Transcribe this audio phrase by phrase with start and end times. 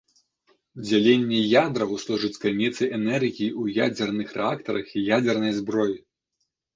[0.85, 5.95] Дзяленне ядраў служыць крыніцай энергіі ў ядзерных рэактарах і ядзернай зброі.